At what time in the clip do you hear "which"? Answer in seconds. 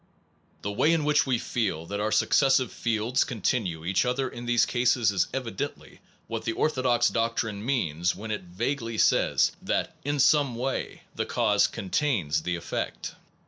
1.05-1.27